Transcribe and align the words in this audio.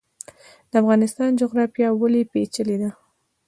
د 0.69 0.73
افغانستان 0.81 1.29
جغرافیا 1.41 1.89
ولې 1.93 2.21
پیچلې 2.33 2.77
ده؟ 2.81 2.89